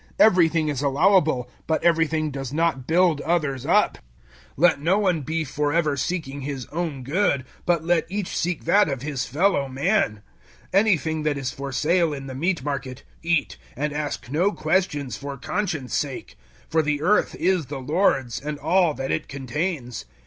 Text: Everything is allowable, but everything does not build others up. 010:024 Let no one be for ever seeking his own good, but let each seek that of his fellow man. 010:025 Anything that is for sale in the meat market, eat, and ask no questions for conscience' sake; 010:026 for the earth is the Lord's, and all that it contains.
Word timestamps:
Everything 0.17 0.67
is 0.67 0.81
allowable, 0.81 1.47
but 1.67 1.83
everything 1.83 2.31
does 2.31 2.51
not 2.51 2.87
build 2.87 3.21
others 3.21 3.67
up. 3.67 3.99
010:024 4.57 4.57
Let 4.57 4.79
no 4.81 4.97
one 4.97 5.21
be 5.21 5.43
for 5.43 5.71
ever 5.73 5.95
seeking 5.95 6.41
his 6.41 6.65
own 6.71 7.03
good, 7.03 7.45
but 7.67 7.83
let 7.85 8.07
each 8.09 8.35
seek 8.35 8.65
that 8.65 8.89
of 8.89 9.03
his 9.03 9.27
fellow 9.27 9.67
man. 9.67 10.23
010:025 10.73 10.79
Anything 10.79 11.21
that 11.21 11.37
is 11.37 11.51
for 11.51 11.71
sale 11.71 12.13
in 12.15 12.25
the 12.25 12.33
meat 12.33 12.63
market, 12.63 13.03
eat, 13.21 13.57
and 13.77 13.93
ask 13.93 14.31
no 14.31 14.51
questions 14.53 15.17
for 15.17 15.37
conscience' 15.37 15.93
sake; 15.93 16.35
010:026 16.71 16.71
for 16.71 16.81
the 16.81 17.01
earth 17.03 17.35
is 17.35 17.67
the 17.67 17.79
Lord's, 17.79 18.41
and 18.43 18.57
all 18.57 18.95
that 18.95 19.11
it 19.11 19.27
contains. 19.27 20.05